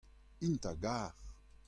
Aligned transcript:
int 0.45 0.65
a 0.71 0.73
gar. 0.83 1.13